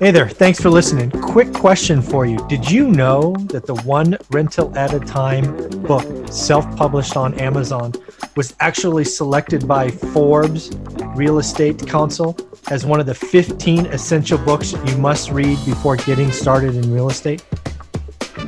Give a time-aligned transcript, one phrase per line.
[0.00, 1.10] Hey there, thanks for listening.
[1.10, 2.38] Quick question for you.
[2.48, 7.92] Did you know that the One Rental at a Time book, self published on Amazon,
[8.34, 10.70] was actually selected by Forbes
[11.14, 12.34] Real Estate Council
[12.70, 17.10] as one of the 15 essential books you must read before getting started in real
[17.10, 17.44] estate?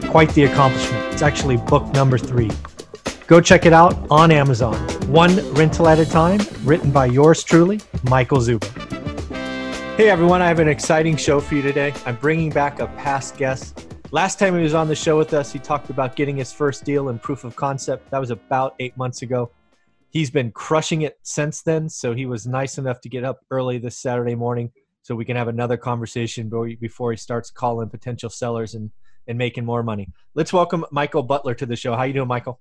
[0.09, 1.13] Quite the accomplishment.
[1.13, 2.51] It's actually book number three.
[3.27, 4.77] Go check it out on Amazon.
[5.07, 8.82] One Rental at a Time, written by yours truly, Michael Zuber.
[10.03, 11.95] Hey everyone, I have an exciting show for you today.
[12.07, 13.87] I'm bringing back a past guest.
[14.11, 16.83] Last time he was on the show with us, he talked about getting his first
[16.83, 18.11] deal in proof of concept.
[18.11, 19.53] That was about eight months ago.
[20.11, 23.79] He's been crushing it since then, so he was nice enough to get up early
[23.79, 28.75] this Saturday morning so we can have another conversation before he starts calling potential sellers
[28.75, 28.91] and,
[29.29, 30.09] and making more money.
[30.35, 31.95] Let's welcome Michael Butler to the show.
[31.95, 32.59] How you doing, Michael?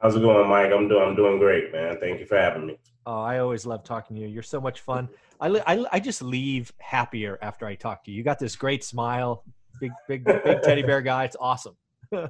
[0.00, 0.72] How's it going, Mike?
[0.72, 1.98] I'm doing I'm doing great, man.
[2.00, 2.78] Thank you for having me.
[3.04, 4.28] Oh, I always love talking to you.
[4.28, 5.08] You're so much fun.
[5.40, 8.16] I, I, I just leave happier after I talk to you.
[8.16, 9.44] You got this great smile,
[9.80, 11.24] big, big, big teddy bear guy.
[11.24, 11.76] It's awesome.
[12.12, 12.28] I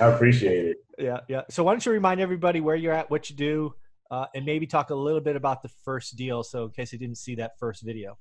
[0.00, 0.76] appreciate it.
[0.98, 1.42] Yeah, yeah.
[1.50, 3.74] So why don't you remind everybody where you're at, what you do,
[4.10, 6.42] uh, and maybe talk a little bit about the first deal.
[6.42, 8.18] So in case you didn't see that first video.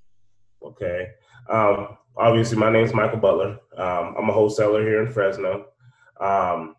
[0.64, 1.10] Okay.
[1.50, 3.60] Um, obviously, my name is Michael Butler.
[3.78, 5.66] Um, I'm a wholesaler here in Fresno.
[6.20, 6.76] Um,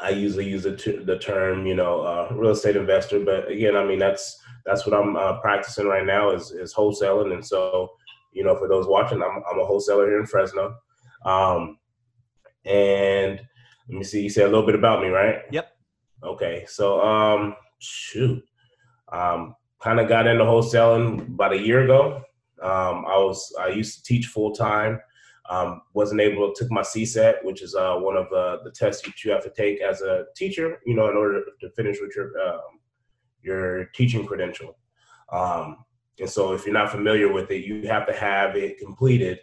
[0.00, 3.76] I usually use the, t- the term, you know, uh, real estate investor, but again,
[3.76, 7.92] I mean that's that's what I'm uh, practicing right now is is wholesaling, and so
[8.32, 10.76] you know, for those watching, I'm I'm a wholesaler here in Fresno,
[11.24, 11.78] um,
[12.64, 13.40] and
[13.88, 15.42] let me see, you said a little bit about me, right?
[15.50, 15.76] Yep.
[16.22, 18.42] Okay, so um, shoot,
[19.12, 22.22] um, kind of got into wholesaling about a year ago.
[22.62, 25.00] Um, I was I used to teach full time.
[25.50, 29.02] Um, wasn't able to took my CSET, which is uh, one of uh, the tests
[29.02, 32.16] that you have to take as a teacher, you know, in order to finish with
[32.16, 32.80] your um,
[33.42, 34.78] your teaching credential.
[35.30, 35.84] Um,
[36.18, 39.40] and so, if you're not familiar with it, you have to have it completed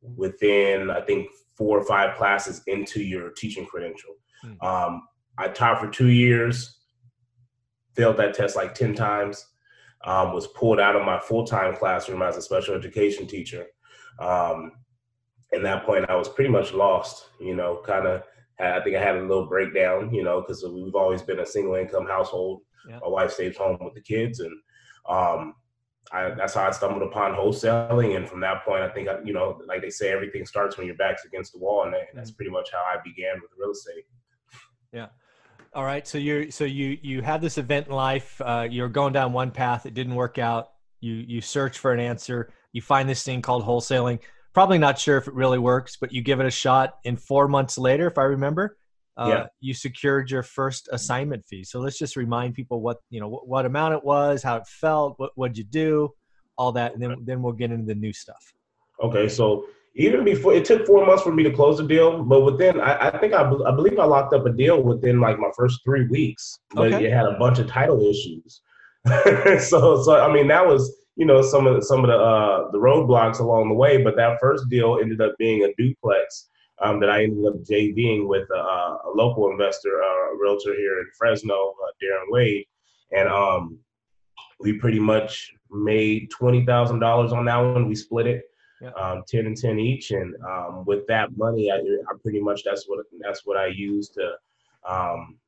[0.00, 4.14] within, I think, four or five classes into your teaching credential.
[4.42, 4.66] Hmm.
[4.66, 5.02] Um,
[5.38, 6.78] I taught for two years,
[7.94, 9.46] failed that test like ten times.
[10.04, 13.66] Um, was pulled out of my full time classroom as a special education teacher.
[14.18, 14.72] Um,
[15.56, 17.26] at that point, I was pretty much lost.
[17.40, 18.22] You know, kind of.
[18.58, 20.12] I think I had a little breakdown.
[20.14, 22.62] You know, because we've always been a single income household.
[22.88, 23.00] Yeah.
[23.02, 24.52] My wife stays home with the kids, and
[25.08, 25.54] um,
[26.12, 28.16] I, that's how I stumbled upon wholesaling.
[28.16, 30.86] And from that point, I think I, you know, like they say, everything starts when
[30.86, 32.36] your back's against the wall, and, that's mm-hmm.
[32.36, 34.04] pretty much how I began with real estate.
[34.92, 35.08] Yeah.
[35.74, 36.06] All right.
[36.06, 38.40] So you're so you you have this event in life.
[38.40, 39.84] Uh, you're going down one path.
[39.84, 40.70] It didn't work out.
[41.00, 42.52] You you search for an answer.
[42.72, 44.20] You find this thing called wholesaling
[44.56, 46.94] probably not sure if it really works, but you give it a shot.
[47.04, 48.78] And four months later, if I remember,
[49.18, 49.46] uh, yeah.
[49.60, 51.62] you secured your first assignment fee.
[51.62, 54.66] So let's just remind people what you know what, what amount it was, how it
[54.66, 56.08] felt, what what'd you do,
[56.56, 58.54] all that, and then then we'll get into the new stuff.
[59.02, 62.40] Okay, so even before it took four months for me to close the deal, but
[62.40, 65.50] within I, I think I, I believe I locked up a deal within like my
[65.54, 67.04] first three weeks, but okay.
[67.04, 68.62] it had a bunch of title issues.
[69.68, 72.70] so so I mean that was you know some of the, some of the uh,
[72.70, 74.02] the roadblocks along the way.
[74.02, 76.48] But that first deal ended up being a duplex
[76.80, 81.00] um, that I ended up JVing with a, a local investor, uh, a realtor here
[81.00, 82.66] in Fresno, uh, Darren Wade,
[83.16, 83.78] and um,
[84.60, 87.88] we pretty much made twenty thousand dollars on that one.
[87.88, 88.44] We split it.
[88.82, 88.90] Yeah.
[88.90, 92.84] Um, 10 and 10 each and um, with that money I, I pretty much that's
[92.86, 94.32] what that's what I use to
[94.86, 95.38] um,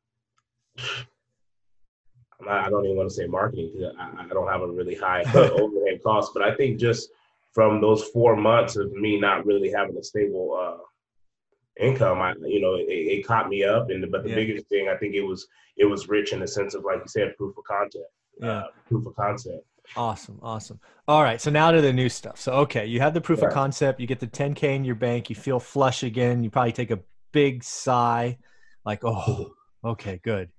[2.46, 5.22] I don't even want to say marketing because I, I, don't have a really high
[5.34, 7.10] overhead cost, but I think just
[7.52, 12.60] from those four months of me not really having a stable uh, income, I you
[12.60, 13.90] know it, it, caught me up.
[13.90, 14.36] And but the yeah.
[14.36, 17.08] biggest thing I think it was it was rich in the sense of like you
[17.08, 18.04] said, proof of concept.
[18.40, 19.64] Uh, yeah, uh, proof of concept.
[19.96, 20.78] Awesome, awesome.
[21.08, 22.38] All right, so now to the new stuff.
[22.38, 23.48] So okay, you have the proof yeah.
[23.48, 23.98] of concept.
[23.98, 25.28] You get the 10k in your bank.
[25.28, 26.44] You feel flush again.
[26.44, 27.00] You probably take a
[27.32, 28.38] big sigh,
[28.84, 30.50] like oh, okay, good.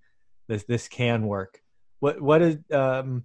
[0.50, 1.62] This this can work
[2.00, 3.24] what what is um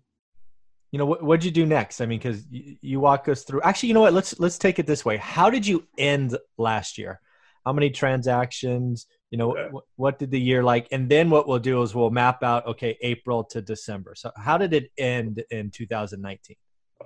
[0.92, 2.00] you know what what'd you do next?
[2.00, 4.12] I mean because you, you, walk us through actually you know what?
[4.12, 5.16] Let's let's take it this way.
[5.16, 7.20] How did you end last year?
[7.64, 9.06] How many transactions?
[9.30, 10.86] You know what, what did the year like?
[10.92, 14.14] And then what we'll do is we'll map out okay april to december.
[14.14, 16.56] So how did it end in 2019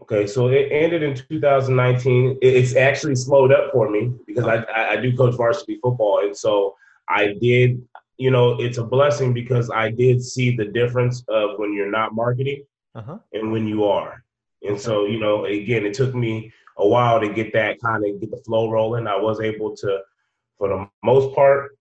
[0.02, 4.96] okay so it ended in 2019 it's actually slowed up for me because I, I
[4.96, 6.20] do coach varsity football.
[6.24, 6.76] And so
[7.08, 7.82] i did
[8.18, 12.14] you know, it's a blessing because I did see the difference of when you're not
[12.14, 13.18] marketing uh-huh.
[13.32, 14.24] and when you are.
[14.62, 14.82] And okay.
[14.82, 18.30] so, you know, again, it took me a while to get that kind of get
[18.32, 19.06] the flow rolling.
[19.06, 20.00] I was able to,
[20.58, 21.78] for the most part,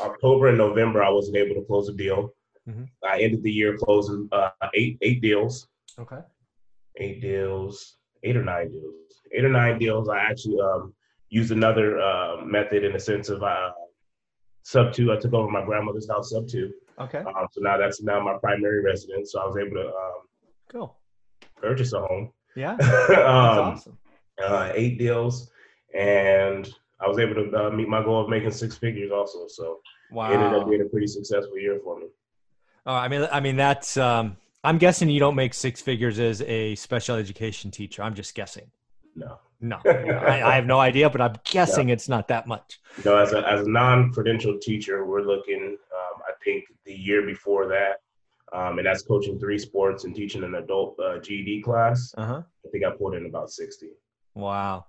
[0.00, 2.34] October and November, I wasn't able to close a deal.
[2.68, 2.84] Mm-hmm.
[3.04, 5.68] I ended the year closing uh, eight eight deals.
[6.00, 6.18] Okay.
[6.96, 8.94] Eight deals, eight or nine deals.
[9.32, 10.08] Eight or nine deals.
[10.08, 10.92] I actually um,
[11.28, 13.70] used another uh, method in the sense of uh,
[14.66, 15.12] sub two.
[15.12, 16.72] I took over my grandmother's house sub two.
[16.98, 17.18] Okay.
[17.18, 19.30] Um, so now that's now my primary residence.
[19.30, 20.22] So I was able to um,
[20.68, 20.96] cool
[21.56, 22.32] purchase a home.
[22.56, 22.76] Yeah.
[22.80, 23.98] that's um, awesome.
[24.42, 25.50] Uh, eight deals,
[25.94, 26.68] and
[27.00, 29.46] I was able to uh, meet my goal of making six figures also.
[29.48, 29.78] So
[30.10, 30.30] wow.
[30.30, 32.06] it ended up being a pretty successful year for me.
[32.86, 33.96] Oh, I mean, I mean that's.
[33.96, 38.02] Um, I'm guessing you don't make six figures as a special education teacher.
[38.02, 38.68] I'm just guessing.
[39.14, 39.38] No.
[39.60, 41.94] No, I, I, have no idea, but I'm guessing no.
[41.94, 42.78] it's not that much.
[43.06, 45.78] No, as a, as a non-credentialed teacher, we're looking.
[45.94, 48.02] Um, I think the year before that,
[48.52, 52.14] um, and that's coaching three sports and teaching an adult uh, GED class.
[52.18, 52.42] Uh-huh.
[52.44, 53.88] I think I pulled in about sixty.
[54.34, 54.86] Wow.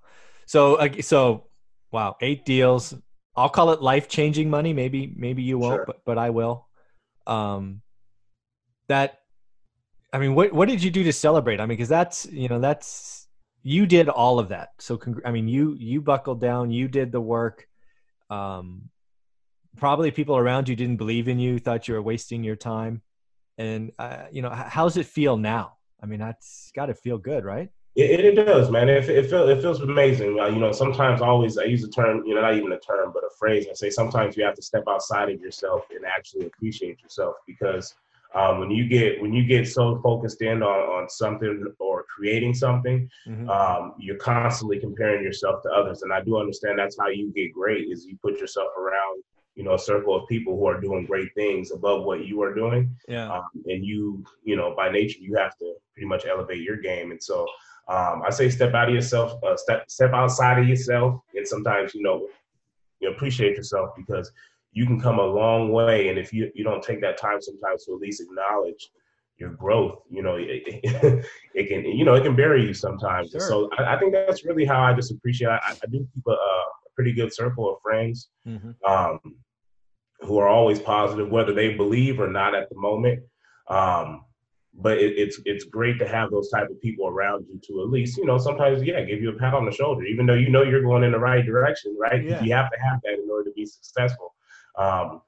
[0.47, 1.45] So, uh, so
[1.91, 2.93] wow, eight deals.
[3.37, 4.73] I'll call it life-changing money.
[4.73, 5.85] Maybe, maybe you won't, sure.
[5.85, 6.67] but but I will.
[7.25, 7.81] Um,
[8.89, 9.19] that
[10.11, 11.59] I mean, what what did you do to celebrate?
[11.59, 13.26] I mean, because that's you know that's
[13.67, 14.69] you did all of that.
[14.79, 17.67] So congr- I mean, you you buckled down, you did the work.
[18.29, 18.89] Um,
[19.75, 23.01] probably people around you didn't believe in you, thought you were wasting your time.
[23.57, 25.75] And uh, you know, how's it feel now?
[26.01, 27.69] I mean, that's got to feel good, right?
[27.97, 28.87] It, it, does, man.
[28.87, 30.39] It, it feels it feels amazing.
[30.39, 33.11] Uh, you know, sometimes always I use a term, you know, not even a term,
[33.13, 33.65] but a phrase.
[33.69, 37.95] I say sometimes you have to step outside of yourself and actually appreciate yourself because
[38.35, 42.53] um, when you get when you get so focused in on, on something or creating
[42.53, 43.49] something, mm-hmm.
[43.49, 46.01] um, you're constantly comparing yourself to others.
[46.01, 49.23] And I do understand that's how you get great is you put yourself around
[49.55, 52.53] you know a circle of people who are doing great things above what you are
[52.53, 52.95] doing.
[53.07, 53.31] Yeah.
[53.31, 57.11] Um, and you you know by nature you have to pretty much elevate your game.
[57.11, 57.47] And so
[57.87, 61.95] um, I say step out of yourself, uh, step step outside of yourself, and sometimes
[61.95, 62.27] you know
[62.99, 64.31] you appreciate yourself because
[64.77, 66.09] you can come a long way.
[66.09, 68.91] And if you, you don't take that time sometimes to at least acknowledge
[69.39, 71.25] your growth, you know, it,
[71.55, 73.31] it can, you know, it can bury you sometimes.
[73.31, 73.41] Sure.
[73.41, 76.31] So I, I, think that's really how I just appreciate, I, I do keep a,
[76.31, 76.65] a,
[76.95, 78.71] pretty good circle of friends mm-hmm.
[78.91, 79.19] um,
[80.21, 83.23] who are always positive, whether they believe or not at the moment.
[83.67, 84.25] Um,
[84.79, 87.89] but it, it's it's great to have those type of people around you to at
[87.89, 90.49] least you know sometimes yeah give you a pat on the shoulder even though you
[90.51, 92.41] know you're going in the right direction right yeah.
[92.43, 94.35] you have to have that in order to be successful
[94.77, 95.21] um,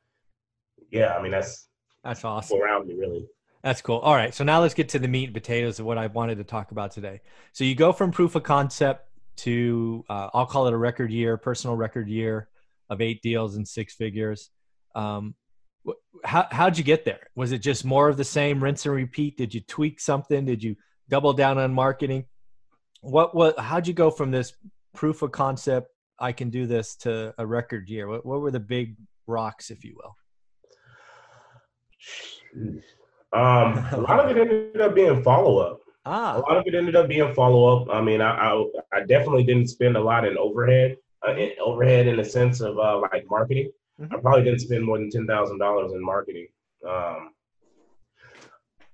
[0.91, 1.67] yeah, I mean that's
[2.03, 3.27] that's awesome around me really.
[3.63, 3.97] That's cool.
[3.97, 6.37] All right, so now let's get to the meat and potatoes of what I wanted
[6.37, 7.19] to talk about today.
[7.51, 9.05] So you go from proof of concept
[9.37, 12.47] to uh, I'll call it a record year, personal record year
[12.89, 14.49] of eight deals and six figures.
[14.95, 15.35] Um,
[16.23, 17.27] how how'd you get there?
[17.35, 19.37] Was it just more of the same, rinse and repeat?
[19.37, 20.45] Did you tweak something?
[20.45, 20.75] Did you
[21.09, 22.25] double down on marketing?
[23.01, 23.59] What what?
[23.59, 24.53] How'd you go from this
[24.93, 25.89] proof of concept?
[26.19, 28.07] I can do this to a record year.
[28.07, 28.95] What what were the big
[29.29, 30.15] rocks, if you will?
[33.31, 35.79] Um, a lot of it ended up being follow up.
[36.05, 36.37] Ah.
[36.37, 37.89] A lot of it ended up being follow up.
[37.91, 40.95] I mean, I, I, I definitely didn't spend a lot in overhead.
[41.27, 43.69] Uh, in overhead in the sense of uh, like marketing.
[43.99, 44.15] Mm-hmm.
[44.15, 46.47] I probably didn't spend more than ten thousand dollars in marketing.
[46.87, 47.33] Um,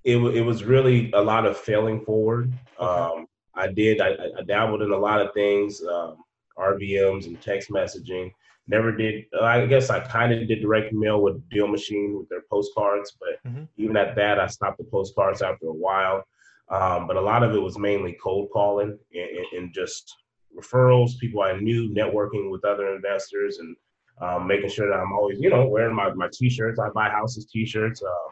[0.04, 2.52] it it was really a lot of failing forward.
[2.80, 3.20] Okay.
[3.20, 4.02] Um, I did.
[4.02, 6.18] I, I, dabbled in a lot of things, um,
[6.58, 8.32] RVMs and text messaging.
[8.68, 9.26] Never did.
[9.42, 13.50] I guess I kind of did direct mail with Deal Machine with their postcards, but
[13.50, 13.66] mm-hmm.
[13.78, 16.24] even at that, I stopped the postcards after a while.
[16.72, 20.16] Um, but a lot of it was mainly cold calling and, and, just
[20.58, 23.76] referrals, people I knew, networking with other investors, and
[24.20, 26.80] um, making sure that I'm always, you know, wearing my, my t-shirts.
[26.80, 28.02] I buy houses t-shirts.
[28.02, 28.32] Uh,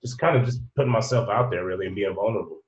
[0.00, 2.58] just kind of just putting myself out there really and being vulnerable.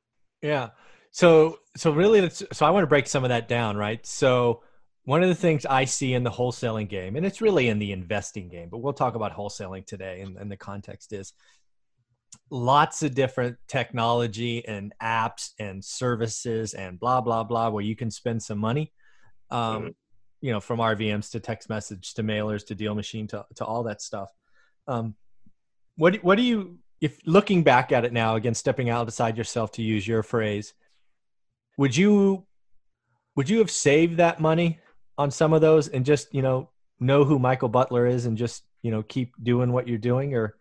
[0.42, 0.70] Yeah.
[1.10, 4.04] So so really, so I want to break some of that down, right?
[4.04, 4.62] So
[5.04, 7.92] one of the things I see in the wholesaling game, and it's really in the
[7.92, 11.34] investing game, but we'll talk about wholesaling today, and, and the context is
[12.50, 18.10] lots of different technology and apps and services and blah blah blah where you can
[18.10, 18.92] spend some money
[19.50, 19.88] um, mm-hmm.
[20.40, 23.82] you know from rvms to text message to mailers to deal machine to, to all
[23.82, 24.30] that stuff
[24.88, 25.14] um,
[25.96, 29.82] what, what do you if looking back at it now again stepping outside yourself to
[29.82, 30.74] use your phrase
[31.76, 32.44] would you
[33.36, 34.78] would you have saved that money
[35.18, 38.62] on some of those and just you know know who Michael Butler is and just
[38.82, 40.56] you know keep doing what you're doing or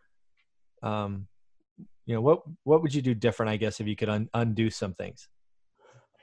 [0.82, 1.28] um
[2.06, 4.70] you know what what would you do different I guess if you could un- undo
[4.70, 5.28] some things?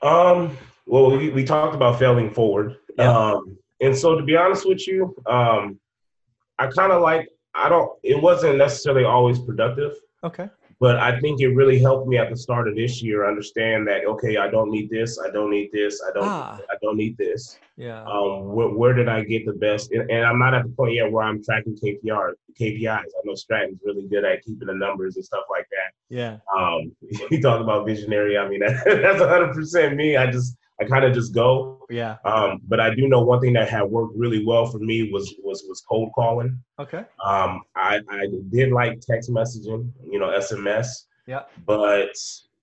[0.01, 2.77] Um well we, we talked about failing forward.
[2.97, 3.11] Yeah.
[3.11, 5.79] um and so to be honest with you um
[6.59, 9.97] I kind of like I don't it wasn't necessarily always productive.
[10.23, 10.49] Okay
[10.81, 14.03] but I think it really helped me at the start of this year understand that
[14.03, 16.59] okay, I don't need this, I don't need this, I don't, ah.
[16.71, 17.59] I don't need this.
[17.77, 18.03] Yeah.
[18.03, 19.91] Um, where, where did I get the best?
[19.91, 22.87] And, and, I'm not at the point yet where I'm tracking KPR, KPIs.
[22.87, 25.93] I know Stratton's really good at keeping the numbers and stuff like that.
[26.09, 26.37] Yeah.
[26.57, 26.95] Um,
[27.29, 28.39] you talk about visionary.
[28.39, 30.17] I mean, that, that's 100 percent me.
[30.17, 31.85] I just I kind of just go.
[31.89, 32.17] Yeah.
[32.25, 35.33] Um, but I do know one thing that had worked really well for me was
[35.43, 36.57] was was cold calling.
[36.79, 37.03] Okay.
[37.23, 40.87] Um, I I did like text messaging, you know, SMS.
[41.27, 41.43] Yeah.
[41.65, 42.15] But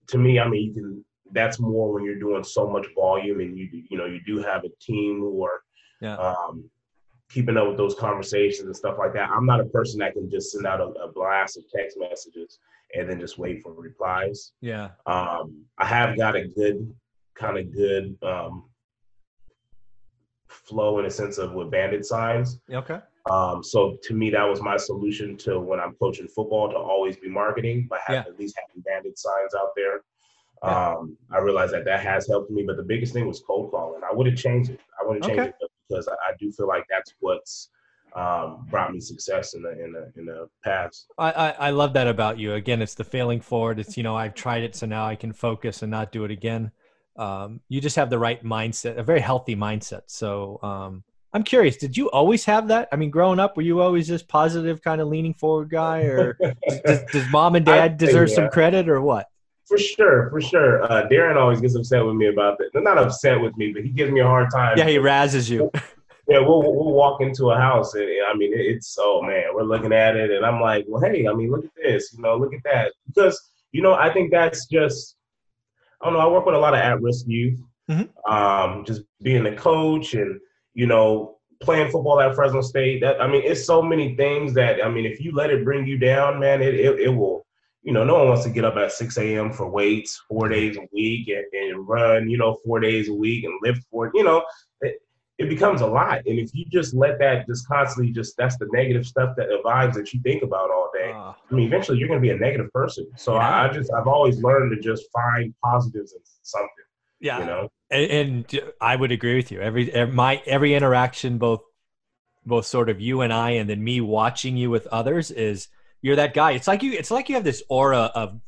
[0.08, 1.04] to me, I mean, you can.
[1.32, 4.64] That's more when you're doing so much volume, and you you know you do have
[4.64, 5.60] a team who are
[6.00, 6.16] Yeah.
[6.16, 6.68] um,
[7.30, 9.28] keeping up with those conversations and stuff like that.
[9.30, 12.58] I'm not a person that can just send out a, a blast of text messages
[12.94, 14.52] and then just wait for replies.
[14.62, 14.88] Yeah.
[15.04, 16.90] Um, I have got a good
[17.38, 18.64] kind of good um,
[20.48, 22.58] flow in a sense of with bandit signs.
[22.72, 22.98] Okay.
[23.30, 27.16] Um, so to me, that was my solution to when I'm coaching football to always
[27.16, 30.00] be marketing by having, at least having bandit signs out there.
[30.64, 30.94] Yeah.
[30.94, 34.00] Um, I realized that that has helped me, but the biggest thing was cold calling.
[34.02, 34.80] I wouldn't change it.
[35.00, 35.50] I wouldn't change Okay.
[35.50, 37.70] it because I, I do feel like that's what's
[38.16, 41.06] um, brought me success in the in the in the past.
[41.18, 42.54] I, I, I love that about you.
[42.54, 43.78] Again, it's the failing forward.
[43.78, 46.30] It's, you know, I've tried it, so now I can focus and not do it
[46.30, 46.72] again.
[47.18, 50.02] Um, you just have the right mindset, a very healthy mindset.
[50.06, 52.88] So um, I'm curious, did you always have that?
[52.92, 56.38] I mean, growing up, were you always this positive, kind of leaning forward guy, or
[56.84, 58.34] does, does mom and dad I'd deserve yeah.
[58.36, 59.26] some credit, or what?
[59.66, 60.82] For sure, for sure.
[60.84, 62.70] Uh, Darren always gets upset with me about that.
[62.82, 64.78] Not upset with me, but he gives me a hard time.
[64.78, 65.70] Yeah, he razzes you.
[66.28, 69.62] Yeah, we'll we'll walk into a house and, and I mean it's oh man, we're
[69.62, 72.36] looking at it and I'm like, well, hey, I mean, look at this, you know,
[72.36, 73.40] look at that, because
[73.72, 75.16] you know I think that's just
[76.00, 76.20] I don't know.
[76.20, 78.08] I work with a lot of at-risk youth, Mhm.
[78.30, 80.38] um, just being a coach and
[80.74, 83.00] you know playing football at Fresno State.
[83.00, 85.86] That I mean, it's so many things that I mean, if you let it bring
[85.86, 87.44] you down, man, it it, it will.
[87.82, 89.52] You know, no one wants to get up at 6 a.m.
[89.52, 93.44] for weights four days a week and, and run, you know, four days a week
[93.44, 94.44] and lift for, you know,
[95.38, 96.18] it, becomes a lot.
[96.26, 99.60] And if you just let that just constantly just that's the negative stuff that the
[99.64, 101.10] vibes that you think about all day.
[101.10, 103.06] Uh, I mean, eventually you're going to be a negative person.
[103.16, 103.48] So Yeah.
[103.48, 106.68] I, I just I've always learned to just find positives in something.
[107.20, 109.60] yeah, You know, and, and I would agree with you.
[109.60, 111.62] Every, every my every interaction, both
[112.46, 115.68] both sort of you and I, and then me watching you with others, is
[116.02, 116.52] you're that guy.
[116.52, 116.92] It's like you.
[116.92, 118.40] It's like you have this aura of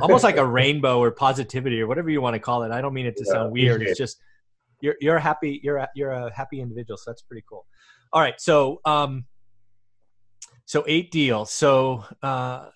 [0.00, 2.70] almost like a rainbow or positivity or whatever you want to call it.
[2.72, 3.82] I don't mean it to Yeah, sound weird.
[3.82, 4.18] It's just
[4.80, 5.60] you're you're a happy.
[5.62, 6.96] You're a, you're a happy individual.
[6.96, 7.66] So that's pretty cool.
[8.12, 8.40] All right.
[8.40, 9.24] So um,
[10.64, 11.50] so eight deals.
[11.50, 12.66] So uh,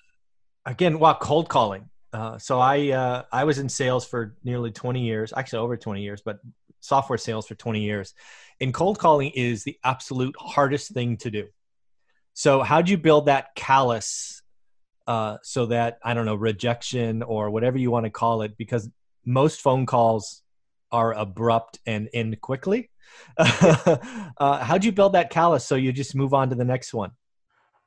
[0.65, 1.91] again, wow, cold calling.
[2.13, 6.03] Uh, so I uh, I was in sales for nearly 20 years, actually over 20
[6.03, 6.39] years, but
[6.81, 8.15] software sales for 20 years.
[8.61, 11.49] And cold calling is the absolute hardest thing to do.
[12.35, 14.43] So how'd you build that callus
[15.07, 18.57] uh, so that I don't know rejection or whatever you want to call it?
[18.57, 18.89] Because
[19.25, 20.43] most phone calls
[20.93, 22.91] are abrupt and end quickly.
[23.39, 23.97] uh,
[24.39, 27.11] how'd you build that callus so you just move on to the next one?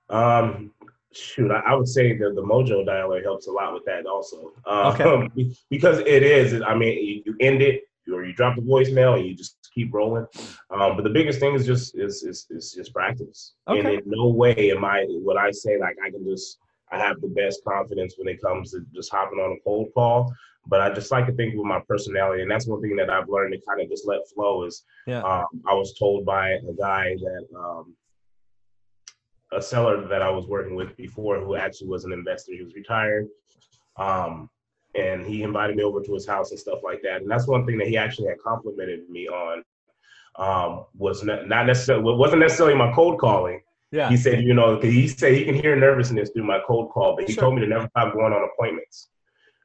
[0.09, 0.71] um,
[1.13, 4.51] shoot, I, I would say that the Mojo dialer helps a lot with that also.
[4.65, 5.51] Um, Okay.
[5.69, 6.61] because it is.
[6.61, 9.93] I mean, you, you end it or you drop the voicemail and you just keep
[9.93, 10.25] rolling.
[10.69, 13.53] Um, but the biggest thing is just is is, is just practice.
[13.67, 13.79] Okay.
[13.79, 16.57] And in no way am I would I say like I can just
[16.93, 20.31] I have the best confidence when it comes to just hopping on a cold call.
[20.67, 23.27] But I just like to think with my personality, and that's one thing that I've
[23.27, 24.63] learned to kind of just let flow.
[24.63, 25.21] Is Yeah.
[25.23, 27.95] um, I was told by a guy that um,
[29.51, 32.75] a seller that I was working with before, who actually was an investor, he was
[32.75, 33.27] retired,
[33.97, 34.49] um,
[34.95, 37.21] and he invited me over to his house and stuff like that.
[37.21, 39.63] And that's one thing that he actually had complimented me on.
[40.35, 43.61] Um, was not, not necessarily wasn't necessarily my cold calling.
[43.93, 44.09] Yeah.
[44.09, 47.27] He said, you know, he said he can hear nervousness through my cold call, but
[47.29, 47.43] he Sure.
[47.43, 49.09] told me to never stop going on appointments.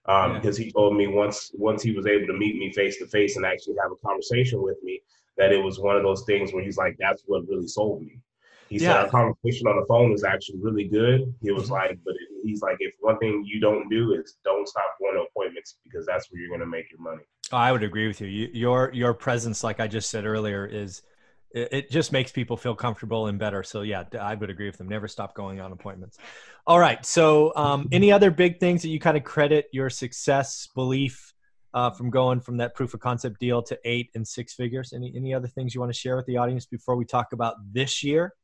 [0.05, 0.41] Um, Yeah.
[0.41, 3.37] because he told me once once he was able to meet me face to face
[3.37, 5.01] and actually have a conversation with me,
[5.39, 8.21] that it was one of those things where he's like, that's what really sold me.
[8.69, 9.03] He said Yeah.
[9.05, 11.35] our conversation on the phone was actually really good.
[11.43, 11.73] He was Mhm.
[11.73, 15.15] like, but it, he's like, if one thing you don't do is don't stop going
[15.15, 17.25] to appointments because that's where you're going to make your money.
[17.51, 18.29] I would agree with you.
[18.29, 18.49] you.
[18.53, 21.03] Your your presence, like I just said earlier, is
[21.51, 23.63] it, just makes people feel comfortable and better.
[23.63, 24.89] So yeah, I would agree with them.
[24.89, 26.19] Never stop going on appointments.
[26.67, 27.05] All right.
[27.05, 31.33] So um, any other big things that you kind of credit your success belief
[31.75, 34.93] uh, from going from that proof of concept deal to eight and six figures?
[34.93, 37.57] Any any other things you want to share with the audience before we talk about
[37.73, 38.35] this year?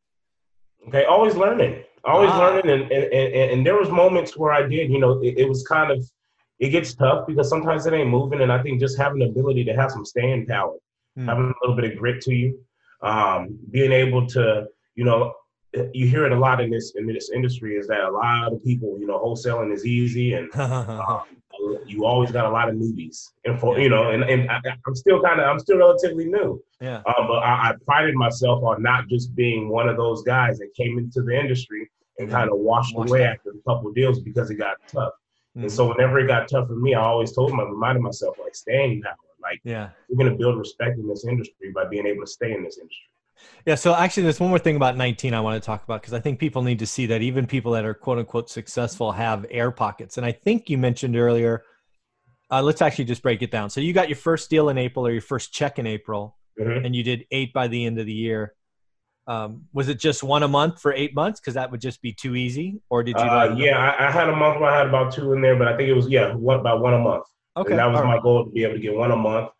[0.89, 2.39] Okay, always learning, always Ah.
[2.39, 5.49] learning, and, and and and there was moments where I did, you know, it, it
[5.49, 6.05] was kind of,
[6.59, 9.65] it gets tough because sometimes it ain't moving, and I think just having the ability
[9.65, 10.77] to have some staying power,
[11.17, 11.29] Hmm.
[11.29, 12.59] having a little bit of grit to you,
[13.03, 15.35] um, being able to, you know,
[15.93, 18.63] you hear it a lot in this in this industry is that a lot of
[18.65, 21.23] people, you know, wholesaling is easy, and um,
[21.87, 24.95] you always got a lot of newbies, and for you know, and and I, I'm
[24.95, 26.63] still kind of I'm still relatively new.
[26.81, 26.99] yeah.
[26.99, 30.73] Um, but I, I prided myself on not just being one of those guys that
[30.77, 33.35] came into the industry and kind of washed, Washed away out.
[33.35, 35.13] after a couple of deals because it got tough.
[35.57, 35.63] Mhm.
[35.63, 38.37] And so whenever it got tough for me, I always told him, I reminded myself
[38.41, 39.15] like staying power.
[39.45, 42.53] Like, yeah, we're going to build respect in this industry by being able to stay
[42.53, 43.05] in this industry.
[43.67, 43.75] Yeah.
[43.75, 46.21] So actually, there's one more thing about 19 I want to talk about because I
[46.21, 49.71] think people need to see that even people that are quote unquote successful have air
[49.71, 50.17] pockets.
[50.17, 51.63] And I think you mentioned earlier.
[52.51, 53.71] Uh, let's actually just break it down.
[53.71, 56.87] So you got your first deal in April or your first check in April, Mhm.
[56.87, 58.55] and you did eight by the end of the year.
[59.27, 61.41] Um, was it just one a month for eight months?
[61.41, 62.81] Because that would just be too easy.
[62.91, 63.25] Or did you?
[63.25, 65.67] Uh, yeah, I, I had a month where I had about two in there, but
[65.67, 67.25] I think it was yeah, one about one a month.
[67.57, 67.71] Okay.
[67.71, 68.23] And that was all my right.
[68.23, 69.51] goal to be able to get one a month,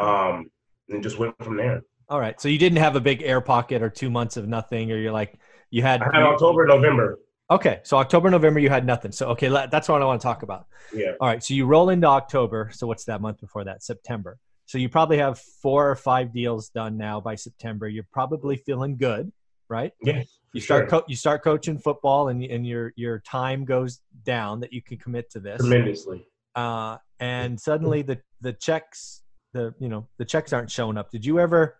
[0.00, 0.50] um,
[0.88, 1.82] and just went from there.
[2.08, 2.40] All right.
[2.40, 5.12] So you didn't have a big air pocket or two months of nothing, or you're
[5.12, 5.38] like
[5.70, 6.02] you had.
[6.02, 7.18] I had October, November.
[7.50, 7.80] Okay.
[7.84, 9.12] So October, November, you had nothing.
[9.12, 10.66] So okay, that's what I want to talk about.
[10.94, 11.42] Yeah, All right.
[11.42, 12.70] So you roll into October.
[12.72, 13.82] So what's that month before that?
[13.82, 14.38] September.
[14.66, 17.88] So you probably have four or five deals done now by September.
[17.88, 19.30] You're probably feeling good,
[19.68, 19.92] right?
[20.02, 20.22] yeah.
[20.54, 21.00] You start sure.
[21.00, 24.98] co- you start coaching football, and and your your time goes down that you can
[24.98, 25.58] commit to this.
[25.58, 26.26] tremendously.
[26.54, 31.10] Uh, and suddenly the the checks the you know the checks aren't showing up.
[31.10, 31.76] Did you ever?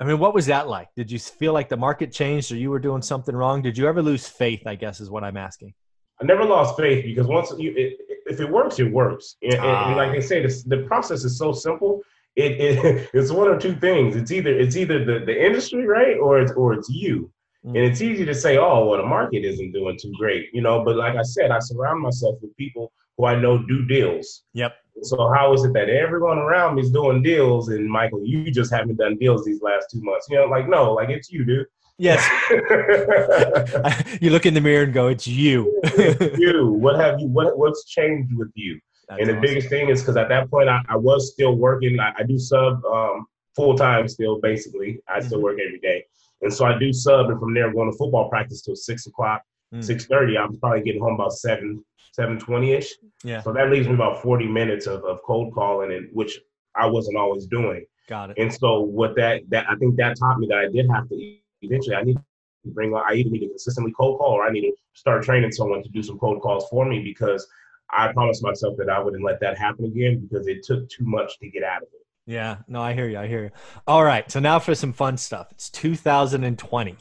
[0.00, 0.88] I mean, what was that like?
[0.96, 3.62] Did you feel like the market changed, or you were doing something wrong?
[3.62, 4.62] Did you ever lose faith?
[4.66, 5.74] I guess is what I'm asking.
[6.20, 9.36] I never lost faith because once you, it, if it works, it works.
[9.42, 9.96] And, and- and Ah.
[9.96, 12.00] like they say, this, the process is so simple.
[12.36, 14.14] It, it it's one of two things.
[14.16, 17.30] It's either it's either the, the industry, right, or it's or it's you.
[17.66, 17.70] Mm.
[17.70, 20.84] And it's easy to say, oh, well, the market isn't doing too great, you know.
[20.84, 24.44] But like I said, I surround myself with people who I know do deals.
[24.54, 24.74] Yep.
[25.02, 28.72] So how is it that everyone around me is doing deals, and Michael, you just
[28.72, 30.26] haven't done deals these last two months?
[30.30, 31.66] You know, like no, like it's you, dude.
[31.98, 32.24] Yes.
[34.20, 35.80] you look in the mirror and go, "It's you."
[36.38, 36.66] you.
[36.72, 37.28] What have you?
[37.28, 38.80] What what's changed with you?
[39.08, 39.42] That's and the awesome.
[39.42, 41.98] biggest thing is because at that point I, I was still working.
[42.00, 45.00] I, I do sub um, full time still, basically.
[45.08, 45.42] I still Mhm.
[45.44, 46.04] work every day,
[46.42, 49.42] and so I do sub, and from there going to football practice till six o'clock,
[49.74, 49.84] Mm.
[49.84, 50.36] six thirty.
[50.38, 51.84] I'm probably getting home about seven
[52.18, 52.90] seven twenty ish.
[53.24, 56.38] Yeah, So that leaves me about forty minutes of, of cold calling, and which
[56.74, 57.84] I wasn't always doing.
[58.08, 58.36] got it.
[58.38, 61.36] And so what that that I think that taught me that I did have to
[61.62, 64.50] eventually I need to bring on I either need to consistently cold call or I
[64.50, 67.46] need to start training someone to do some cold calls for me because
[67.90, 71.38] I promised myself that I wouldn't let that happen again because it took too much
[71.38, 72.04] to get out of it.
[72.26, 73.18] Yeah, no, I hear you.
[73.18, 73.50] I hear you.
[73.86, 75.46] All right, so now for some fun stuff.
[75.52, 76.96] It's 2020.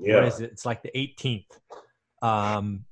[0.00, 0.24] Yeah.
[0.24, 0.50] is it?
[0.52, 1.44] It's like the 18th.
[2.22, 2.86] Um,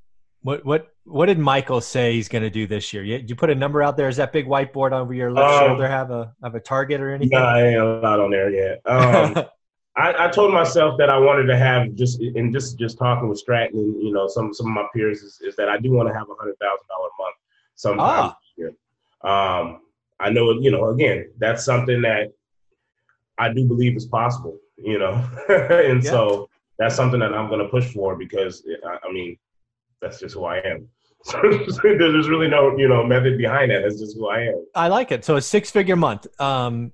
[0.49, 3.03] what what what did Michael say he's going to do this year?
[3.05, 4.09] You, you put a number out there.
[4.09, 7.11] Is that big whiteboard over your left Um, shoulder have a have a target or
[7.11, 7.39] anything?
[7.39, 8.81] No, I ain't allowed on there yet.
[8.87, 9.37] Um,
[9.97, 13.39] I, I told myself that I wanted to have just and just just talking with
[13.39, 16.09] Stratton and you know some some of my peers is, is that I do want
[16.09, 17.37] to have a hundred thousand dollar a month
[17.75, 18.39] sometime Ah.
[18.41, 19.31] this year.
[19.31, 19.81] Um,
[20.19, 22.33] I know you know again that's something that
[23.37, 24.57] I do believe is possible.
[24.79, 26.11] You know, and Yeah.
[26.11, 29.37] so that's something that I'm going to push for because I, I mean
[30.01, 30.89] that's just who I am.
[31.25, 31.41] So
[31.83, 33.83] There's really no you know method behind that.
[33.83, 34.65] That's just who I am.
[34.77, 35.25] I like it.
[35.25, 36.27] So a six figure month.
[36.41, 36.93] Um,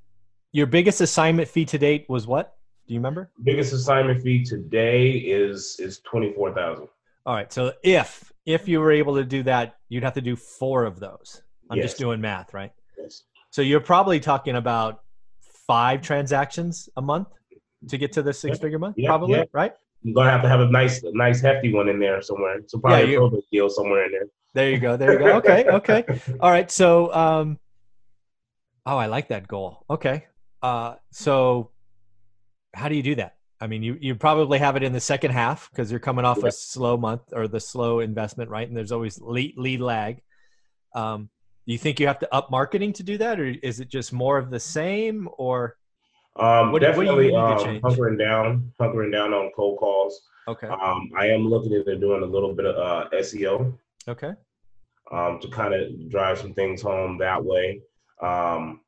[0.53, 2.57] your biggest assignment fee to date was what?
[2.89, 3.31] Do you remember?
[3.45, 6.89] Biggest assignment fee today is is twenty four thousand.
[7.27, 7.53] All right.
[7.53, 10.99] So if if you were able to do that, you'd have to do four of
[11.01, 11.43] those.
[11.71, 11.87] I'm Yes.
[11.91, 12.73] just doing math, right?
[12.99, 13.25] Yes.
[13.51, 15.03] So you're probably talking about
[15.67, 17.29] five transactions a month
[17.89, 19.45] to get to the six figure month, Yeah, probably, yeah.
[19.53, 19.73] right?
[20.05, 22.61] You're gonna have to have a nice, a nice hefty one in there somewhere.
[22.67, 24.27] So probably Yeah, a you- probate deal somewhere in there.
[24.55, 24.97] There you go.
[24.97, 25.37] There you go.
[25.39, 25.65] Okay.
[25.67, 26.05] Okay.
[26.41, 26.71] All right.
[26.71, 27.59] So, um,
[28.87, 29.85] oh, I like that goal.
[29.91, 30.27] Okay.
[30.63, 31.71] Uh, so
[32.73, 33.35] how do you do that?
[33.61, 36.39] I mean, you, you probably have it in the second half because you're coming off
[36.43, 36.49] Yeah.
[36.49, 38.69] a slow month or the slow investment, right?
[38.69, 40.21] And there's always lead, lead lag.
[40.95, 41.31] Um,
[41.67, 44.13] do you think you have to up marketing to do that, or is it just
[44.13, 45.29] more of the same?
[45.39, 45.77] Or
[46.37, 47.35] Um, What do- what do you definitely
[47.77, 50.21] um, hunkering down, hunkering down on cold calls.
[50.49, 53.73] okay, Um, I am looking into doing a little bit of uh, SEO
[54.09, 54.33] okay,
[55.13, 57.81] um, to kind of drive some things home that way.
[58.21, 58.81] Um,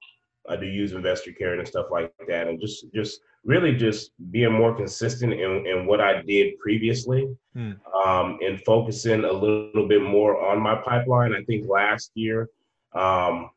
[0.48, 4.52] I do use Investor Carrot and stuff like that, and just just really just being
[4.52, 7.72] more consistent in, in what I did previously, Hmm.
[7.94, 11.32] um, and focusing a little bit more on my pipeline.
[11.32, 12.48] I think last year
[12.92, 13.50] um,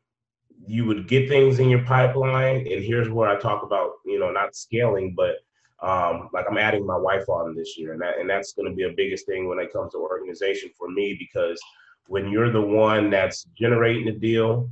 [0.69, 4.31] you would get things in your pipeline, and here's where I talk about you know
[4.31, 5.37] not scaling, but
[5.81, 8.75] um, like I'm adding my wife on this year, and that and that's going to
[8.75, 11.59] be a biggest thing when it comes to organization for me because
[12.07, 14.69] when you're the one that's generating the deal,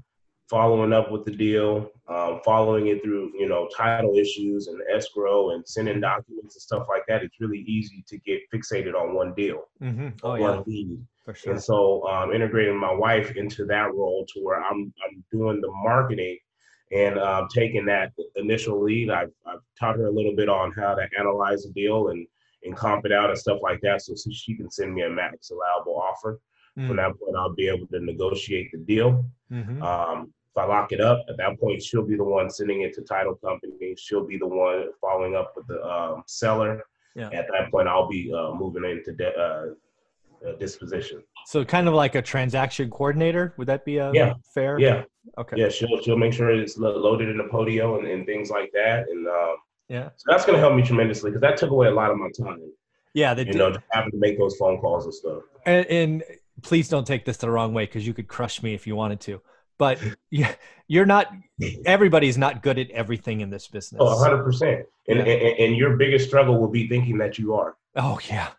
[0.49, 5.51] following up with the deal, um, following it through, you know, title issues and escrow
[5.51, 9.33] and sending documents and stuff like that, it's really easy to get fixated on one
[9.33, 10.09] deal, mm-hmm.
[10.23, 11.05] oh one yeah, lead.
[11.25, 11.53] for sure.
[11.53, 15.71] And so um, integrating my wife into that role to where I'm I'm doing the
[15.71, 16.37] marketing
[16.91, 19.09] and um, taking that initial lead.
[19.09, 22.25] I've, I've taught her a little bit on how to analyze a deal and
[22.63, 25.51] and comp it out and stuff like that, so she can send me a max
[25.51, 26.39] allowable offer.
[26.75, 29.23] From Mm, that point, I'll be able to negotiate the deal.
[29.51, 29.81] mhm.
[29.81, 32.93] Um, if I lock it up, at that point, she'll be the one sending it
[32.95, 33.95] to title company.
[33.97, 36.83] She'll be the one following up with the um, seller.
[37.15, 37.29] Yeah.
[37.31, 39.73] At that point, I'll be uh, moving into de- uh,
[40.55, 41.23] disposition.
[41.45, 43.53] So kind of like a transaction coordinator.
[43.57, 44.33] Would that be a Yeah.
[44.53, 44.79] fair?
[44.79, 45.03] Yeah,
[45.37, 45.57] Okay.
[45.57, 45.69] yeah.
[45.69, 49.27] She'll she'll make sure it's loaded in the Podio and, and things like that, and
[49.27, 49.55] um,
[49.89, 50.09] Yeah.
[50.17, 52.29] so that's going to help me tremendously because that took away a lot of my
[52.37, 52.61] time.
[53.13, 53.33] Yeah.
[53.33, 55.43] The, You know, just having to make those phone calls and stuff.
[55.65, 56.23] and, and
[56.63, 59.19] please don't take this the wrong way because you could crush me if you wanted
[59.21, 59.41] to.
[59.77, 59.99] But
[60.87, 61.31] you're not.
[61.85, 63.99] Everybody's not good at everything in this business.
[64.03, 64.85] Oh, 100 percent.
[65.07, 65.23] And, Yeah.
[65.25, 67.75] and and your biggest struggle will be thinking that you are.
[67.95, 68.49] Oh yeah,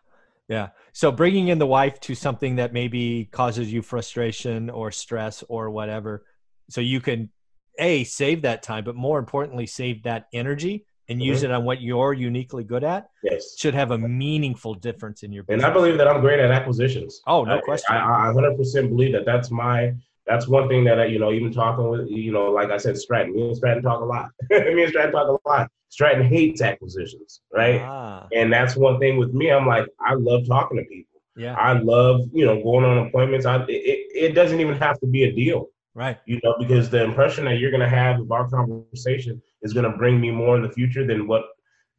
[0.48, 0.68] yeah.
[0.92, 5.70] So bringing in the wife to something that maybe causes you frustration or stress or
[5.70, 6.24] whatever,
[6.70, 7.30] so you can
[7.78, 11.52] a save that time, but more importantly, save that energy and use mm-hmm.
[11.52, 13.08] it on what you're uniquely good at.
[13.22, 13.56] Yes.
[13.58, 15.70] Should have a meaningful difference in your And business.
[15.70, 17.20] I believe that I'm great at acquisitions.
[17.26, 17.94] Oh, no I- question.
[17.94, 19.94] I, I 100% believe that that's my
[20.26, 22.98] that's one thing that I, you know even talking with you know like I said
[22.98, 26.60] Stratton me and Stratton talk a lot me and Stratton talk a lot Stratton hates
[26.62, 30.84] acquisitions right Ah, and that's one thing with me I'm like I love talking to
[30.84, 31.54] people yeah.
[31.54, 35.24] I love you know going on appointments I it, it doesn't even have to be
[35.24, 36.18] a deal Right.
[36.26, 39.90] you know because the impression that you're going to have of our conversation is going
[39.90, 41.44] to bring me more in the future than what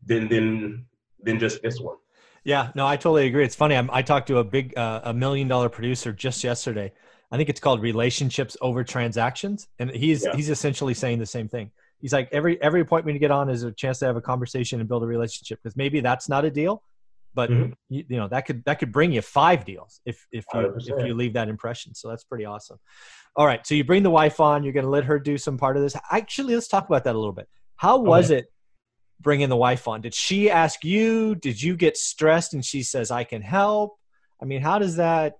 [0.05, 0.85] than than
[1.23, 1.97] than just this one
[2.45, 3.43] Yeah, no, I totally agree.
[3.43, 3.75] It's funny.
[3.75, 6.93] I'm, I talked to a big, uh, a million dollar producer just yesterday.
[7.31, 10.35] I think it's called relationships over transactions, and he's Yeah.
[10.37, 11.71] he's essentially saying the same thing.
[12.01, 14.79] He's like every every appointment you get on is a chance to have a conversation
[14.79, 16.83] and build a relationship because maybe that's not a deal,
[17.33, 17.73] but Mhm.
[17.89, 20.87] you, you know that could that could bring you five deals if if you if
[20.87, 21.05] 100%.
[21.07, 21.93] you leave that impression.
[21.93, 22.79] So that's pretty awesome.
[23.35, 24.63] All right, so you bring the wife on.
[24.63, 25.95] You're going to let her do some part of this.
[26.11, 27.47] Actually, let's talk about that a little bit.
[27.75, 28.51] How was it
[29.21, 30.01] bringing the wife on?
[30.01, 31.35] Did she ask you?
[31.35, 33.97] Did you get stressed and she says, I can help?
[34.41, 35.38] I mean, how does that?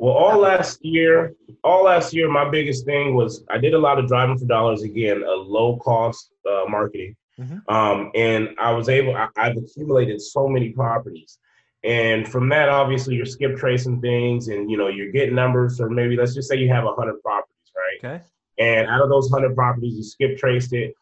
[0.00, 3.98] Well, all last year, all last year, my biggest thing was I did a lot
[3.98, 7.60] of driving for dollars again, a low cost uh, marketing, Mhm.
[7.70, 9.14] um, and I was able.
[9.14, 11.38] I, I've accumulated so many properties,
[11.84, 15.90] and from that, obviously, you're skip tracing things, and you know you're getting numbers, or
[15.90, 17.98] maybe let's just say you have hundred properties, right?
[18.14, 18.24] Okay.
[18.58, 20.94] And out of those hundred properties, you skip traced it.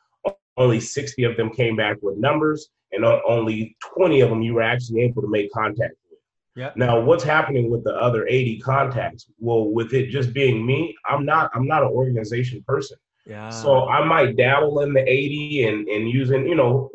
[0.57, 4.63] Only sixty of them came back with numbers, and only twenty of them you were
[4.63, 6.08] actually able to make contact with.
[6.59, 6.73] Yeah.
[6.75, 9.27] Now, what's happening with the other 80 contacts?
[9.39, 12.99] Well, with it just being me, I'm not I'm not an organization person.
[13.27, 13.51] Yeah.
[13.51, 16.91] So I might dabble in the 80 and and using, you know,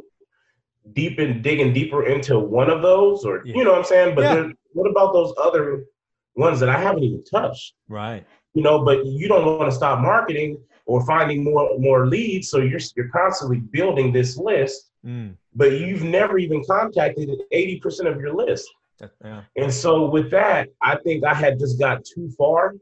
[0.92, 3.56] deep and digging deeper into one of those or Yeah.
[3.56, 4.16] you know what I'm saying?
[4.16, 4.36] But Yeah.
[4.36, 5.86] then what about those other
[6.36, 7.74] ones that I haven't even touched?
[7.88, 8.26] right.
[8.56, 12.58] You know, but you don't want to stop marketing or finding more more leads, so
[12.60, 18.34] you're you're constantly building this list, Mm, but you've never even contacted 80% of your
[18.34, 18.66] list.
[19.24, 19.42] Yeah.
[19.56, 22.76] And so with that, I think I had just got too far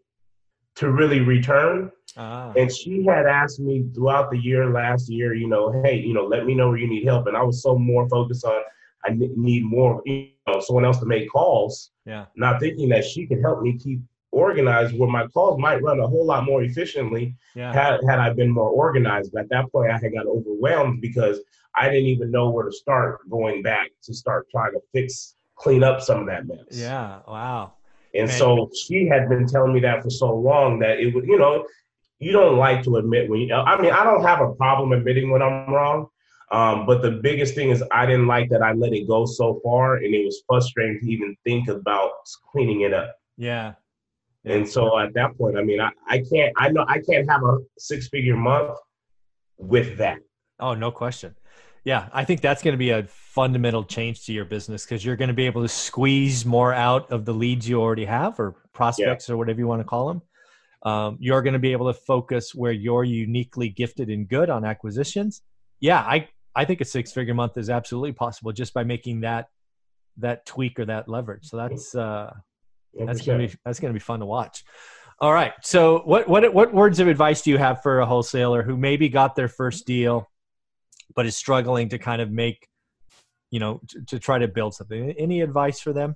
[0.76, 1.92] to really return.
[2.18, 6.14] Ah, And she had asked me throughout the year, last year, you know, hey, you
[6.14, 7.28] know, let me know where you need help.
[7.28, 8.62] And I was so more focused on
[9.04, 12.26] I need more, you know, someone else to make calls, yeah.
[12.36, 14.00] not thinking that she could help me keep
[14.32, 17.74] organized where my calls might run a whole lot more efficiently Yeah.
[17.74, 19.32] had, had I been more organized.
[19.34, 21.40] But at that point, I had got overwhelmed because
[21.76, 25.84] I didn't even know where to start going back to start trying to fix, clean
[25.84, 26.66] up some of that mess.
[26.72, 27.20] Yeah.
[27.28, 27.74] Wow.
[28.14, 28.38] And Man.
[28.38, 31.66] so she had been telling me that for so long that it would, you know,
[32.20, 35.30] you don't like to admit when you, I mean, I don't have a problem admitting
[35.30, 36.08] when I'm wrong.
[36.52, 39.62] Um, but the biggest thing is I didn't like that I let it go so
[39.64, 42.12] far and it was frustrating to even think about
[42.52, 43.16] cleaning it up.
[43.38, 43.74] Yeah.
[44.44, 44.54] Yeah.
[44.56, 47.44] And so at that point, I mean, I, I can't, I know I can't have
[47.44, 48.78] a six figure month
[49.58, 50.18] with that.
[50.60, 51.36] Oh, no question.
[51.84, 55.16] Yeah, I think that's going to be a fundamental change to your business because you're
[55.16, 58.56] going to be able to squeeze more out of the leads you already have or
[58.74, 60.22] prospects or whatever you want to call them.
[60.84, 64.66] Um, you're going to be able to focus where you're uniquely gifted and good on
[64.66, 65.42] acquisitions.
[65.80, 69.48] Yeah, I I think a six figure month is absolutely possible just by making that
[70.18, 71.46] that tweak or that leverage.
[71.46, 72.34] So that's uh,
[73.06, 74.64] that's gonna be that's gonna be fun to watch.
[75.20, 75.54] All right.
[75.62, 79.08] So what what what words of advice do you have for a wholesaler who maybe
[79.08, 80.31] got their first deal,
[81.16, 82.68] but is struggling to kind of make,
[83.50, 85.12] you know, to, to try to build something?
[85.12, 86.16] Any advice for them?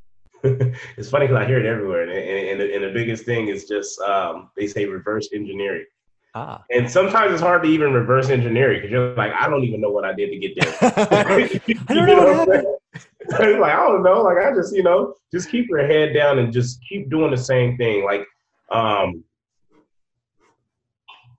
[0.44, 3.48] it's funny because I hear it everywhere, and, and, and, the, and the biggest thing
[3.48, 5.86] is just um, they say reverse engineering.
[6.34, 6.62] Ah.
[6.70, 9.90] And sometimes it's hard to even reverse engineer because you're like, I don't even know
[9.90, 10.78] what I did to get there.
[11.88, 13.60] I don't know what happened.
[13.60, 14.22] Like, I don't know.
[14.22, 17.36] Like, I just, you know, just keep your head down and just keep doing the
[17.36, 18.04] same thing.
[18.04, 18.24] Like,
[18.70, 19.24] um,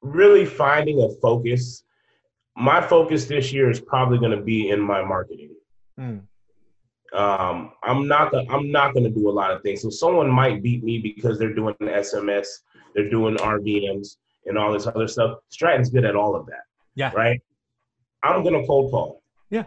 [0.01, 1.83] really finding a focus.
[2.55, 5.55] My focus this year is probably going to be in my marketing.
[5.99, 6.21] Mm,
[7.13, 9.81] Um, I'm not gonna I'm not gonna do a lot of things.
[9.81, 12.47] So someone might beat me because they're doing SMS
[12.93, 15.39] They're doing RVMs and all this other stuff.
[15.49, 16.63] Stratton's good at all of that.
[16.95, 17.11] Yeah.
[17.15, 17.41] Right.
[18.23, 19.23] I'm gonna cold call.
[19.49, 19.65] Yeah.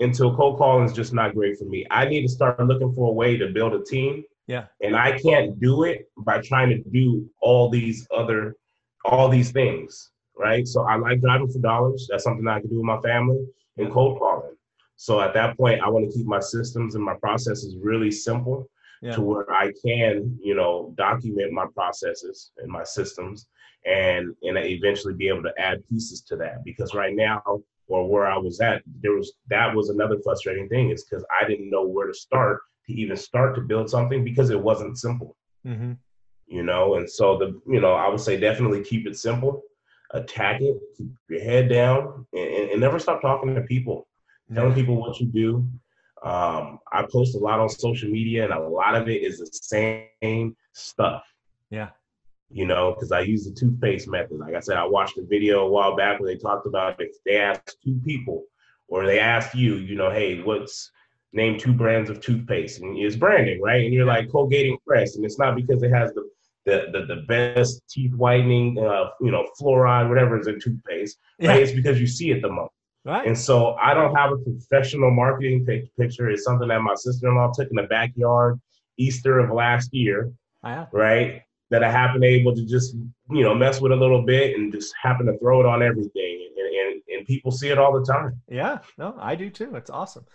[0.00, 1.86] Until cold calling is just not great for me.
[1.90, 4.24] I need to start looking for a way to build a team.
[4.46, 4.66] Yeah.
[4.80, 8.56] And I can't do it by trying to do all these other,
[9.04, 10.10] all these things.
[10.38, 10.66] Right.
[10.66, 12.08] So I like driving for dollars.
[12.10, 13.44] That's something I can do with my family
[13.76, 14.56] and cold calling.
[14.96, 18.68] So at that point, I want to keep my systems and my processes really simple
[19.02, 19.14] Yeah.
[19.16, 23.46] to where I can, you know, document my processes and my systems
[23.84, 26.64] and and eventually be able to add pieces to that.
[26.64, 27.42] Because right now,
[27.88, 31.46] or where I was at, there was that was another frustrating thing is because I
[31.48, 35.36] didn't know where to start to even start to build something because it wasn't simple,
[35.66, 35.92] Mm-hmm.
[36.46, 36.94] you know.
[36.96, 39.62] And so the you know I would say definitely keep it simple,
[40.12, 44.06] attack it, keep your head down, and, and, never stop talking to people
[44.54, 45.66] telling people what you do.
[46.22, 49.48] Um, I post a lot on social media, and a lot of it is the
[49.50, 51.24] same stuff.
[51.70, 51.90] Yeah.
[52.50, 54.38] You know, because I use the toothpaste method.
[54.38, 57.16] Like I said, I watched a video a while back where they talked about if
[57.24, 58.44] they asked two people,
[58.88, 60.90] or they asked you, you know, hey, what's
[61.32, 63.84] name two brands of toothpaste, and it's branding, right?
[63.84, 66.28] And you're like Colgate and Crest, and it's not because it has the
[66.64, 71.46] the, the, the best teeth whitening, uh, you know, fluoride, whatever is in toothpaste, right?
[71.48, 71.54] Yeah.
[71.56, 72.72] It's because you see it the most.
[73.04, 73.26] Right.
[73.26, 76.30] And so I don't have a professional marketing pic- picture.
[76.30, 78.60] It's something that my sister-in-law took in the backyard
[78.96, 80.30] Easter of last year,
[80.62, 80.86] Yeah.
[80.92, 81.42] right?
[81.70, 82.94] That I happened able to just,
[83.30, 86.48] you know, mess with a little bit and just happen to throw it on everything.
[86.56, 88.40] And, and, and people see it all the time.
[88.48, 89.74] Yeah, no, I do too.
[89.74, 90.26] It's awesome.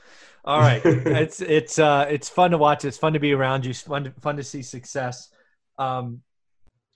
[0.44, 2.86] All right, it's it's uh it's fun to watch.
[2.86, 3.70] It's fun to be around you.
[3.70, 5.30] It's fun to, fun to see success.
[5.78, 6.22] Um,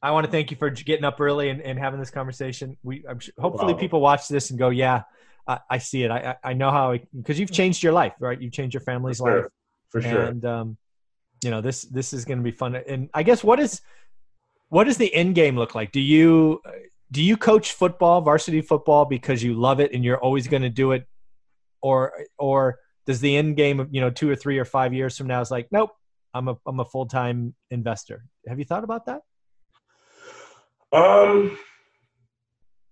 [0.02, 2.78] I want to thank you for getting up early and, and having this conversation.
[2.84, 3.80] We I'm sure, hopefully problem.
[3.80, 5.04] people watch this and go, yeah,
[5.48, 6.12] I, I see it.
[6.12, 8.39] I I know how because you've changed your life, right?
[8.41, 9.41] You've changed your family's For sure.
[9.41, 9.52] life,
[9.89, 10.22] For sure.
[10.24, 10.78] and um,
[11.44, 12.76] you know this this is going to be fun.
[12.76, 13.82] And I guess what is
[14.70, 15.91] what does the end game look like?
[15.91, 16.62] Do you
[17.12, 20.70] do you coach football, varsity football, because you love it and you're always going to
[20.70, 21.06] do it,
[21.82, 25.17] or or does the end game, of you know, two or three or five years
[25.17, 25.91] from now is like, nope,
[26.34, 28.24] I'm a I'm a full time investor.
[28.47, 29.21] Have you thought about that?
[30.91, 31.58] Um,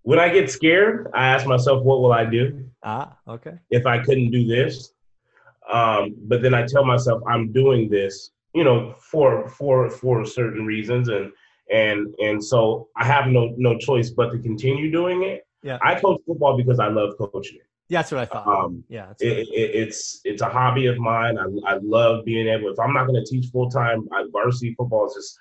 [0.03, 2.65] when I get scared, I ask myself, what will I do?
[2.83, 4.93] Ah, okay, if I couldn't do this.
[5.71, 10.65] Um, but then I tell myself I'm doing this, you know, for for for certain
[10.65, 11.31] reasons, and
[11.71, 15.45] and and so I have no no choice but to continue doing it.
[15.61, 15.77] Yeah.
[15.81, 17.68] I coach football because I love coaching it.
[17.89, 18.47] Yeah, that's what I thought.
[18.47, 21.37] Um, yeah, it, it, it's it's a hobby of mine.
[21.37, 22.69] I, I love being able.
[22.69, 25.37] If I'm not going to teach full time, varsity football is just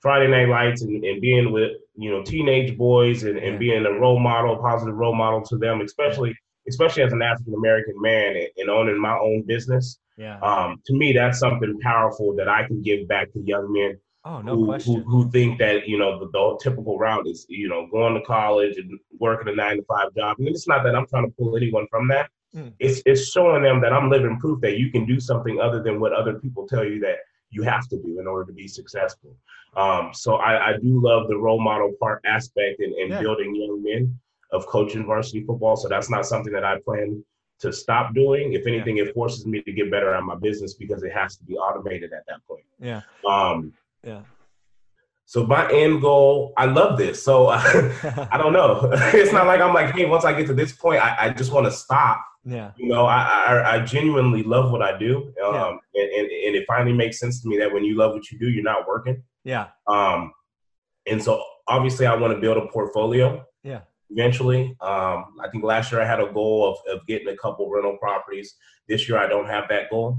[0.00, 3.58] Friday night lights and, and being with you know teenage boys and, and Yeah.
[3.58, 6.34] being a role model, positive role model to them, especially
[6.68, 9.98] especially as an African American man and, and owning my own business.
[10.16, 10.38] yeah.
[10.40, 14.40] Um, to me, that's something powerful that I can give back to young men oh,
[14.42, 15.02] no who, question.
[15.02, 18.20] who who think that you know the, the typical route is you know going to
[18.22, 20.38] college and working a nine to five job.
[20.38, 22.30] And it's not that I'm trying to pull anyone from that.
[22.54, 22.72] Mm.
[22.78, 26.00] It's it's showing them that I'm living proof that you can do something other than
[26.00, 27.16] what other people tell you that
[27.50, 29.34] you have to do in order to be successful.
[29.76, 33.20] Um, so I, I do love the role model part aspect and, and Yeah.
[33.20, 34.18] building young men
[34.52, 35.76] of coaching varsity football.
[35.76, 37.24] So that's not something that I plan
[37.60, 38.54] to stop doing.
[38.54, 41.44] If anything, it forces me to get better at my business because it has to
[41.44, 42.64] be automated at that point.
[42.80, 43.72] Yeah, Um,
[44.04, 44.22] yeah.
[45.26, 47.22] so my end goal, I love this.
[47.22, 48.90] So I don't know.
[48.92, 51.52] it's not like I'm like, hey, once I get to this point, I, I just
[51.52, 52.24] want to stop.
[52.44, 55.68] yeah, You know, I, I I genuinely love what I do, um, Yeah.
[56.00, 58.38] and, and and it finally makes sense to me that when you love what you
[58.38, 59.22] do, you're not working.
[59.44, 60.32] yeah, Um,
[61.06, 63.80] and so obviously, I want to build a portfolio yeah.
[64.10, 64.62] eventually.
[64.80, 67.96] Um, I think last year I had a goal of, of getting a couple rental
[67.98, 68.54] properties.
[68.88, 70.18] This year I don't have that goal.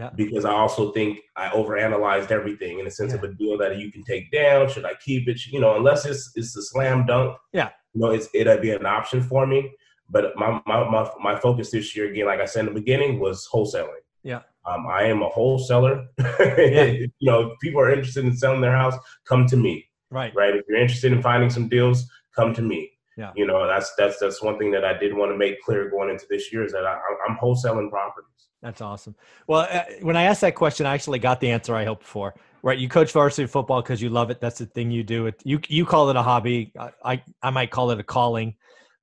[0.00, 0.10] Yeah.
[0.16, 3.92] Because I also think I overanalyzed everything in the sense of a deal that you
[3.92, 4.68] can take down.
[4.68, 5.38] Should I keep it?
[5.46, 7.36] You know, unless it's it's a slam dunk.
[7.52, 7.68] Yeah.
[7.92, 9.70] You know, it's it'll be an option for me.
[10.08, 13.20] But my my my, my focus this year again, like I said in the beginning,
[13.20, 14.02] was wholesaling.
[14.22, 14.40] Yeah.
[14.66, 16.06] Um, I am a wholesaler.
[16.40, 18.94] you know, if people are interested in selling their house,
[19.26, 20.34] come to me Right.
[20.34, 20.54] right?
[20.56, 22.90] If you're interested in finding some deals, come to me.
[23.16, 23.32] Yeah.
[23.36, 26.10] You know, that's that's that's one thing that I did want to make clear going
[26.10, 28.48] into this year is that I, I'm wholesaling properties.
[28.62, 29.14] That's awesome.
[29.46, 32.34] Well, uh, when I asked that question, I actually got the answer I hoped for.
[32.62, 34.38] Right, you coach varsity football because you love it.
[34.38, 35.26] That's the thing you do.
[35.26, 36.72] It you you call it a hobby.
[36.78, 38.54] I I, I might call it a calling,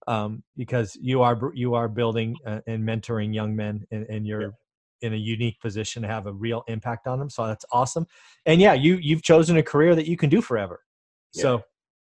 [0.05, 4.53] um, because you are you are building uh, and mentoring young men, and, and you're
[5.01, 7.29] in a unique position to have a real impact on them.
[7.31, 8.05] So that's awesome.
[8.45, 10.81] And yeah, you you've chosen a career that you can do forever.
[11.31, 11.61] So,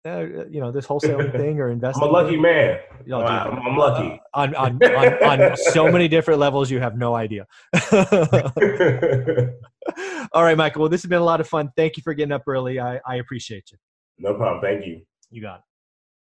[0.08, 2.04] uh, you know, this wholesaling thing or investing.
[2.04, 2.80] I'm a lucky man.
[3.06, 3.14] Dude.
[3.14, 4.20] I'm, I'm lucky.
[4.34, 7.48] on, on, on, on so many different levels you have no idea
[10.34, 12.34] all right michael well this has been a lot of fun thank you for getting
[12.34, 13.78] up early i, I appreciate you
[14.20, 14.62] No problem.
[14.62, 15.02] Thank you.
[15.30, 15.62] You got it.